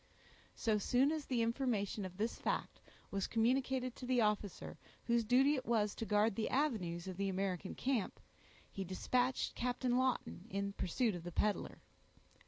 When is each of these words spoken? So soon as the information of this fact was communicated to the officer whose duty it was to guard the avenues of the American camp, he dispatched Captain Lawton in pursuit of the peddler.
So 0.55 0.79
soon 0.79 1.11
as 1.11 1.25
the 1.27 1.43
information 1.43 2.05
of 2.05 2.17
this 2.17 2.39
fact 2.39 2.79
was 3.11 3.27
communicated 3.27 3.95
to 3.97 4.07
the 4.07 4.19
officer 4.19 4.79
whose 5.05 5.23
duty 5.23 5.53
it 5.53 5.63
was 5.67 5.93
to 5.93 6.07
guard 6.07 6.33
the 6.35 6.49
avenues 6.49 7.07
of 7.07 7.17
the 7.17 7.29
American 7.29 7.75
camp, 7.75 8.19
he 8.71 8.83
dispatched 8.83 9.53
Captain 9.53 9.99
Lawton 9.99 10.47
in 10.49 10.73
pursuit 10.73 11.13
of 11.13 11.23
the 11.23 11.31
peddler. 11.31 11.81